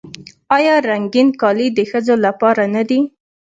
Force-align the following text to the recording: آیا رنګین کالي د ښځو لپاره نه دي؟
آیا 0.57 0.75
رنګین 0.89 1.29
کالي 1.41 1.67
د 1.77 1.79
ښځو 1.91 2.15
لپاره 2.25 2.63
نه 2.75 2.83
دي؟ 2.89 2.99